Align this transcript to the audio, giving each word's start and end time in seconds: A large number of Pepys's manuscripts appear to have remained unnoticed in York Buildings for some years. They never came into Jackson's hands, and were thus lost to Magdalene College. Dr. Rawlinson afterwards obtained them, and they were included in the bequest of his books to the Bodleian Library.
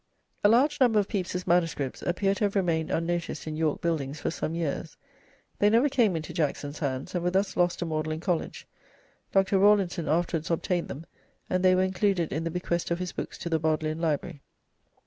A 0.43 0.49
large 0.49 0.79
number 0.81 0.97
of 0.97 1.07
Pepys's 1.07 1.45
manuscripts 1.45 2.01
appear 2.01 2.33
to 2.33 2.45
have 2.45 2.55
remained 2.55 2.89
unnoticed 2.89 3.45
in 3.45 3.55
York 3.55 3.81
Buildings 3.81 4.19
for 4.19 4.31
some 4.31 4.55
years. 4.55 4.97
They 5.59 5.69
never 5.69 5.89
came 5.89 6.15
into 6.15 6.33
Jackson's 6.33 6.79
hands, 6.79 7.13
and 7.13 7.23
were 7.23 7.29
thus 7.29 7.55
lost 7.55 7.77
to 7.77 7.85
Magdalene 7.85 8.19
College. 8.19 8.67
Dr. 9.31 9.59
Rawlinson 9.59 10.07
afterwards 10.07 10.49
obtained 10.49 10.87
them, 10.87 11.05
and 11.51 11.63
they 11.63 11.75
were 11.75 11.83
included 11.83 12.33
in 12.33 12.45
the 12.45 12.49
bequest 12.49 12.89
of 12.89 12.97
his 12.97 13.11
books 13.11 13.37
to 13.37 13.47
the 13.47 13.59
Bodleian 13.59 14.01
Library. 14.01 14.41